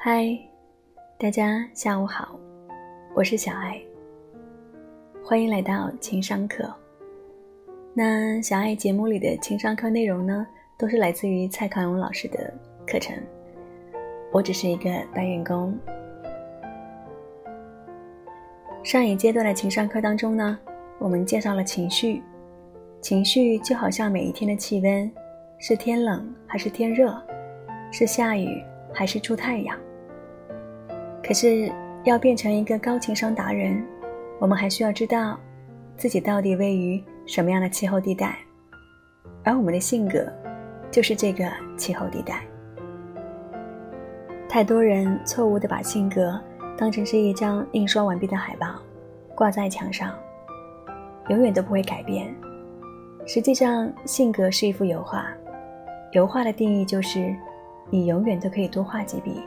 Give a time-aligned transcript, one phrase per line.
[0.00, 0.38] 嗨，
[1.18, 2.38] 大家下午好，
[3.16, 3.82] 我是小爱，
[5.24, 6.72] 欢迎来到情商课。
[7.94, 10.46] 那小爱节目里的情商课内容呢，
[10.78, 12.54] 都是来自于蔡康永老师的
[12.86, 13.12] 课程，
[14.30, 15.76] 我只是一个搬运工。
[18.84, 20.56] 上一阶段的情商课当中呢，
[21.00, 22.22] 我们介绍了情绪，
[23.00, 25.10] 情绪就好像每一天的气温，
[25.58, 27.20] 是天冷还是天热，
[27.90, 28.62] 是下雨
[28.94, 29.76] 还是出太阳。
[31.28, 31.70] 可是，
[32.04, 33.84] 要变成一个高情商达人，
[34.38, 35.38] 我们还需要知道
[35.94, 38.38] 自己到底位于什么样的气候地带，
[39.44, 40.26] 而我们的性格
[40.90, 41.44] 就是这个
[41.76, 42.42] 气候地带。
[44.48, 46.40] 太多人错误的把性格
[46.78, 48.76] 当成是一张印刷完毕的海报，
[49.34, 50.14] 挂在墙上，
[51.28, 52.34] 永远都不会改变。
[53.26, 55.30] 实际上，性格是一幅油画，
[56.12, 57.36] 油画的定义就是，
[57.90, 59.42] 你永远都可以多画几笔。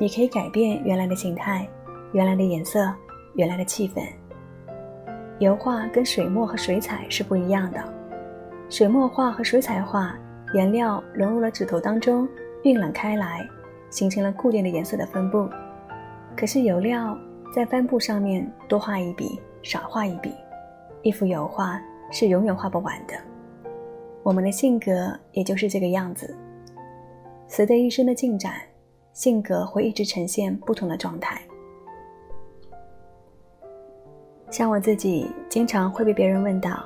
[0.00, 1.68] 你可以改变原来的形态、
[2.14, 2.90] 原来的颜色、
[3.34, 4.00] 原来的气氛。
[5.40, 7.84] 油画跟水墨和水彩是不一样的，
[8.70, 10.18] 水墨画和水彩画，
[10.54, 12.26] 颜料融入了纸头当中，
[12.62, 13.46] 晕染开来，
[13.90, 15.46] 形成了固定的颜色的分布。
[16.34, 17.14] 可是油料
[17.54, 20.32] 在帆布上面多画一笔，少画一笔，
[21.02, 21.78] 一幅油画
[22.10, 23.12] 是永远画不完的。
[24.22, 26.34] 我们的性格也就是这个样子，
[27.46, 28.54] 随着一生的进展。
[29.20, 31.38] 性格会一直呈现不同的状态。
[34.50, 36.82] 像我自己，经常会被别人问到：“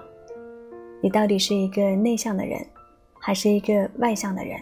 [1.00, 2.60] 你到底是一个内向的人，
[3.20, 4.60] 还是一个外向的人？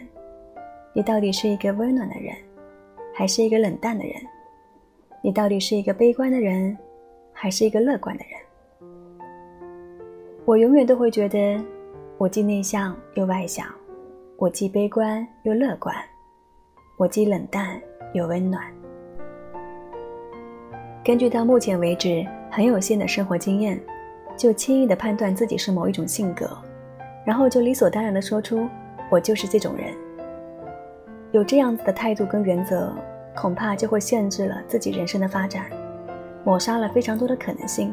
[0.92, 2.36] 你到底是一个温暖的人，
[3.14, 4.16] 还是一个冷淡的人？
[5.22, 6.76] 你到底是一个悲观的人，
[7.32, 8.38] 还是一个乐观的人？”
[10.44, 11.58] 我永远都会觉得，
[12.18, 13.66] 我既内向又外向，
[14.36, 15.96] 我既悲观又乐观。
[16.96, 17.80] 我既冷淡
[18.12, 18.62] 又温暖。
[21.04, 23.80] 根据到目前为止很有限的生活经验，
[24.36, 26.48] 就轻易的判断自己是某一种性格，
[27.24, 28.68] 然后就理所当然的说出
[29.10, 29.86] “我就是这种人”。
[31.32, 32.92] 有这样子的态度跟原则，
[33.34, 35.64] 恐怕就会限制了自己人生的发展，
[36.44, 37.92] 抹杀了非常多的可能性。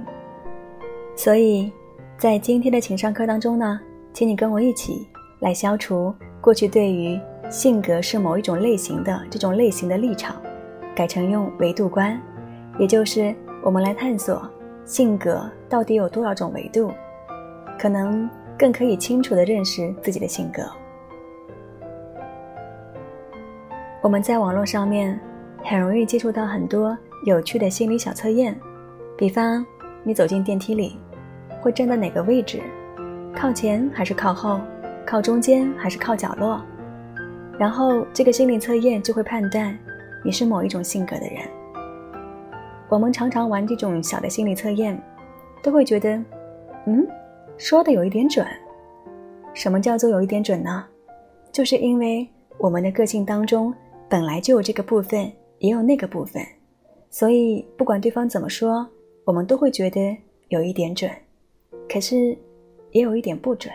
[1.16, 1.72] 所以，
[2.18, 3.80] 在今天的情商课当中呢，
[4.14, 5.08] 请你跟我一起
[5.40, 7.20] 来消除过去对于。
[7.50, 10.36] 性格是某一种类型的这种类型的立场，
[10.96, 12.22] 改成用维度观，
[12.78, 13.34] 也就是
[13.64, 14.48] 我们来探索
[14.86, 16.92] 性格到底有多少种维度，
[17.80, 20.62] 可能更可以清楚的认识自己的性格。
[24.04, 25.20] 我们在网络上面
[25.64, 26.96] 很容易接触到很多
[27.26, 28.56] 有趣的心理小测验，
[29.18, 29.66] 比方
[30.04, 30.98] 你走进电梯里，
[31.62, 32.62] 会站在哪个位置，
[33.36, 34.62] 靠前还是靠后，
[35.04, 36.62] 靠中间还是靠角落。
[37.60, 39.78] 然后，这个心理测验就会判断
[40.24, 41.44] 你是某一种性格的人。
[42.88, 44.98] 我们常常玩这种小的心理测验，
[45.62, 46.12] 都会觉得，
[46.88, 47.06] 嗯，
[47.58, 48.48] 说的有一点准。
[49.54, 50.86] 什么叫做有一点准呢？
[51.52, 52.26] 就是因为
[52.58, 53.74] 我们的个性当中
[54.08, 56.42] 本来就有这个部分，也有那个部分，
[57.10, 58.88] 所以不管对方怎么说，
[59.26, 60.18] 我们都会觉得
[60.48, 61.12] 有一点准，
[61.92, 62.38] 可是
[62.92, 63.74] 也有一点不准。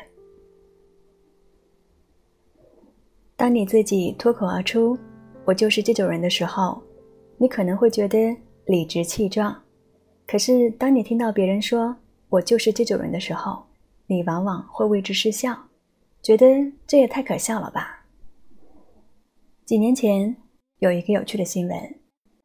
[3.44, 4.98] 当你自己脱口而出
[5.44, 6.82] “我就是这种人”的时候，
[7.36, 8.34] 你可能会觉得
[8.64, 9.54] 理直气壮。
[10.26, 11.94] 可是，当你听到别人说
[12.30, 13.62] “我就是这种人”的时候，
[14.06, 15.54] 你往往会为之失笑，
[16.22, 16.46] 觉得
[16.86, 18.06] 这也太可笑了吧。
[19.66, 20.34] 几年前
[20.78, 21.78] 有一个有趣的新闻，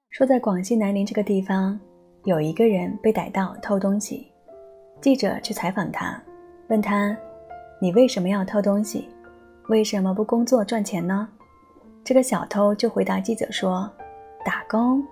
[0.09, 1.79] 说在广西南宁这个地方，
[2.25, 4.27] 有一个人被逮到偷东西。
[4.99, 6.21] 记者去采访他，
[6.67, 7.17] 问他
[7.81, 9.07] ：“你为什么要偷东西？”
[9.69, 11.29] 为什么不工作赚钱呢？
[12.03, 13.87] 这个小偷就回答记者说
[14.43, 15.05] ：“打工，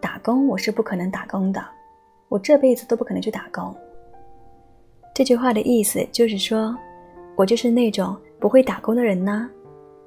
[0.00, 1.62] 打工，我是不可能打工的，
[2.30, 3.76] 我这辈子都不可能去打工。”
[5.14, 6.74] 这句话的意思就是说，
[7.36, 9.46] 我就是那种不会打工的人呢，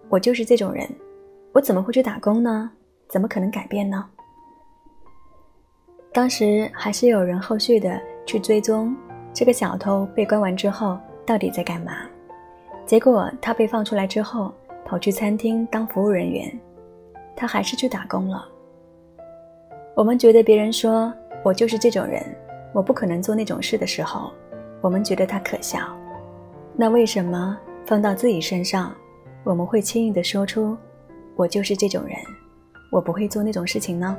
[0.09, 0.89] 我就是这种人，
[1.51, 2.71] 我怎么会去打工呢？
[3.07, 4.03] 怎么可能改变呢？
[6.11, 8.95] 当时还是有人后续的去追踪
[9.31, 10.97] 这个小偷被关完之后
[11.27, 11.93] 到底在干嘛。
[12.85, 14.53] 结果他被放出来之后，
[14.85, 16.59] 跑去餐厅当服务人员，
[17.35, 18.45] 他还是去打工了。
[19.95, 21.11] 我们觉得别人说
[21.43, 22.21] 我就是这种人，
[22.73, 24.31] 我不可能做那种事的时候，
[24.81, 25.79] 我们觉得他可笑。
[26.75, 28.93] 那为什么放到自己身上，
[29.43, 30.75] 我们会轻易的说出
[31.35, 32.17] 我就是这种人，
[32.91, 34.17] 我不会做那种事情呢？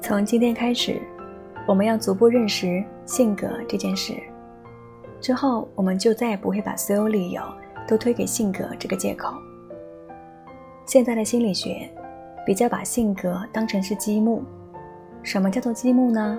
[0.00, 1.00] 从今天开始，
[1.66, 4.12] 我们要逐步认识性格这件事。
[5.22, 7.40] 之后，我们就再也不会把所有理由
[7.86, 9.32] 都推给性格这个借口。
[10.84, 11.88] 现在的心理学
[12.44, 14.42] 比较把性格当成是积木。
[15.22, 16.36] 什么叫做积木呢？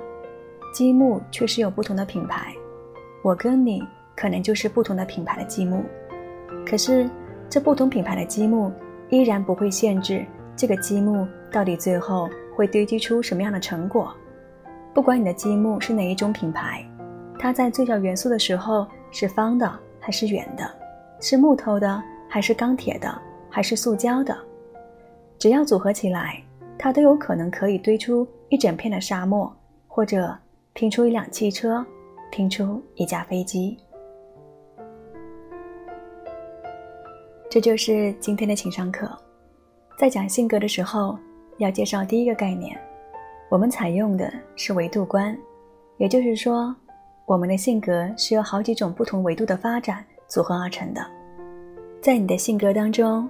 [0.74, 2.54] 积木确实有不同的品牌，
[3.24, 3.82] 我跟你
[4.18, 5.82] 可能就是不同的品牌的积木。
[6.66, 7.10] 可是
[7.50, 8.70] 这不同品牌的积木
[9.10, 10.26] 依然不会限制
[10.58, 14.14] 这个积木到底最后会堆积出什么样的成果。
[14.94, 16.86] 不管你的积木是哪一种品牌，
[17.38, 20.64] 它在最小元素的时候是方的还是圆的，
[21.20, 24.38] 是木头的还是钢铁的还是塑胶的，
[25.38, 26.42] 只要组合起来。
[26.76, 29.56] 它都有可能可以堆出一整片的沙漠，
[29.88, 30.36] 或者
[30.74, 31.86] 拼出一辆汽车，
[32.30, 33.78] 拼出一架飞机。
[37.50, 39.10] 这就是今天的情商课。
[39.98, 41.18] 在讲性格的时候，
[41.58, 42.78] 要介绍第一个概念，
[43.50, 45.38] 我们采用的是维度观，
[45.98, 46.76] 也就是说，
[47.26, 51.02] 我们的性格是由好几种不同维度的发展组合而成的。
[52.02, 53.30] 在你的性格当中，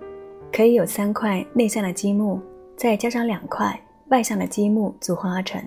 [0.51, 2.41] 可以有三块内向的积木。
[2.75, 5.63] 再加上两块外向的积木组合而成，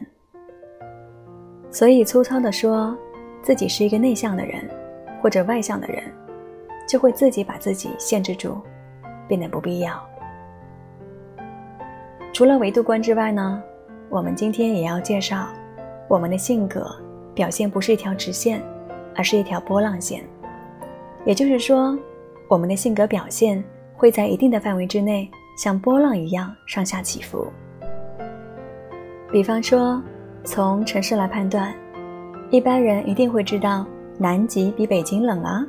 [1.70, 2.98] 所以粗糙的说
[3.40, 4.68] 自己是一个内向的人
[5.22, 6.02] 或者外向的人，
[6.86, 8.60] 就会自己把自己限制住，
[9.28, 10.04] 变得不必要。
[12.32, 13.62] 除了维度观之外呢，
[14.10, 15.46] 我们今天也要介绍，
[16.08, 16.92] 我们的性格
[17.36, 18.60] 表现不是一条直线，
[19.14, 20.24] 而是一条波浪线。
[21.24, 21.96] 也就是说，
[22.48, 23.62] 我们的性格表现
[23.94, 25.30] 会在一定的范围之内。
[25.56, 27.46] 像波浪一样上下起伏。
[29.32, 30.02] 比方说，
[30.44, 31.74] 从城市来判断，
[32.50, 33.86] 一般人一定会知道
[34.18, 35.66] 南极比北京冷啊。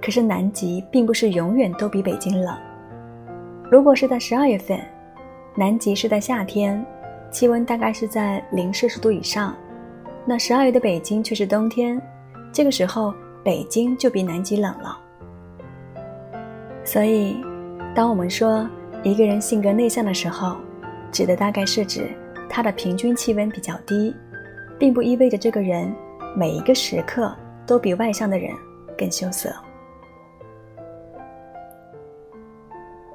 [0.00, 2.56] 可是南极并不是永远都比北京冷。
[3.68, 4.80] 如果是在十二月份，
[5.56, 6.86] 南极是在夏天，
[7.32, 9.56] 气温大概是在零摄氏度以上，
[10.28, 12.02] 那十二月的北京却是冬天，
[12.52, 13.14] 这个时候
[13.44, 14.98] 北京就比南极冷了。
[16.84, 17.36] 所以，
[17.94, 18.68] 当我们说，
[19.04, 20.56] 一个人性格内向的时候，
[21.12, 22.10] 指的大概是指
[22.48, 24.12] 他的平均气温比较低，
[24.80, 25.94] 并不意味着这个人
[26.34, 27.32] 每一个时刻
[27.64, 28.52] 都比外向的人
[28.98, 29.54] 更羞涩。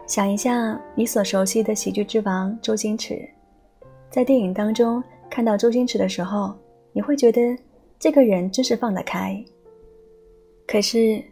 [0.08, 3.30] 想一下你所熟悉的喜剧之王周星驰，
[4.10, 6.54] 在电影当中看到周星驰的时候，
[6.94, 7.58] 你会觉得
[8.00, 9.44] 这个人真是放得开。
[10.68, 11.24] 可是，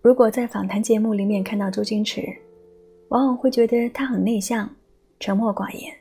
[0.00, 2.22] 如果在访谈节目里面看到周星驰，
[3.08, 4.68] 往往会觉得他很内向、
[5.20, 5.94] 沉默寡言。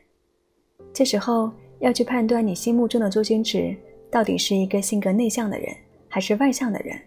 [0.93, 3.75] 这时候要去判断你心目中的周星驰
[4.09, 5.73] 到底是一个性格内向的人
[6.07, 6.99] 还是外向的人，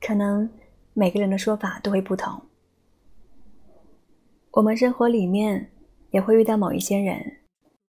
[0.00, 0.48] 可能
[0.94, 2.40] 每个人的说法都会不同。
[4.52, 5.70] 我们生活里面
[6.10, 7.20] 也会遇到某一些人，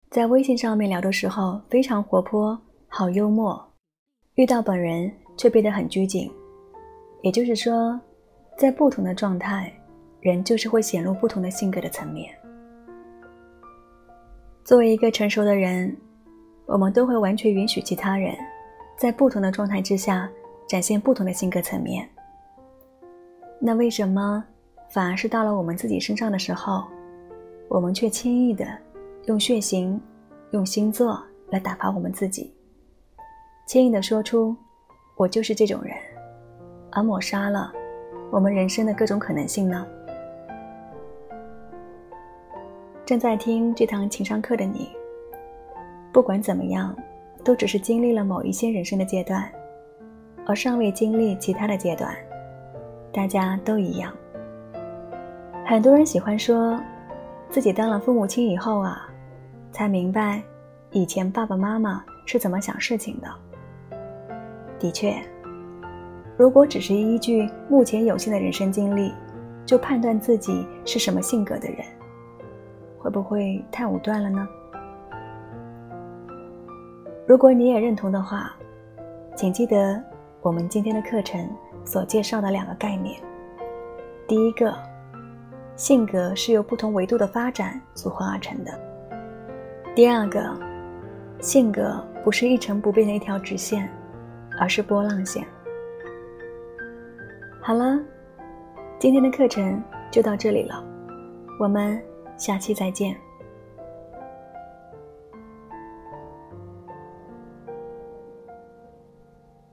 [0.09, 2.59] 在微信上面聊的时候非常活泼、
[2.93, 3.65] 好幽默，
[4.35, 6.29] 遇到本人却变得很拘谨。
[7.21, 7.97] 也就是说，
[8.57, 9.71] 在不同的状态。
[10.19, 12.31] 人就是会显露不同的性格的层面。
[14.63, 15.97] 作为一个成熟的人，
[16.67, 18.35] 我们都会完全允许其他人
[18.95, 20.29] 在不同的状态之下
[20.67, 22.07] 展现不同的性格层面。
[23.59, 24.45] 那为什么
[24.91, 26.83] 反而是到了我们自己身上的时候，
[27.67, 28.67] 我们却轻易的
[29.25, 29.99] 用血型、
[30.51, 32.53] 用星座来打发我们自己，
[33.65, 34.55] 轻易的说出
[35.15, 35.95] “我就是这种人”，
[36.91, 37.71] 而抹杀了
[38.29, 39.85] 我们人生的各种可能性呢？
[43.05, 44.89] 正在听这堂情商课的你，
[46.11, 46.95] 不管怎么样，
[47.43, 49.49] 都只是经历了某一些人生的阶段，
[50.45, 52.13] 而尚未经历其他的阶段。
[53.13, 54.13] 大家都一样。
[55.65, 56.77] 很多人喜欢说，
[57.49, 59.09] 自己当了父母亲以后啊，
[59.71, 60.41] 才明白
[60.91, 63.27] 以前爸爸妈妈是怎么想事情的。
[64.81, 65.15] 的确，
[66.35, 69.13] 如果只是依据目前有限的人生经历，
[69.63, 71.85] 就判断自己是什么性格的人。
[72.97, 74.47] 会不会太武断了呢？
[77.27, 78.55] 如果你也认同的话，
[79.35, 80.01] 请记得
[80.41, 81.47] 我们今天的课程
[81.85, 83.21] 所介绍的两个概念。
[84.27, 84.73] 第一个，
[85.75, 88.71] 性格是由不同维度的发展组合而成的；
[89.95, 90.41] 第二个，
[91.39, 93.87] 性格不是一成不变的一条直线，
[94.61, 95.43] 而是波浪线。
[97.59, 97.99] 好了，
[98.99, 100.85] 今天的课程就到这里了，
[101.59, 101.99] 我们。
[102.37, 103.15] 下期再见。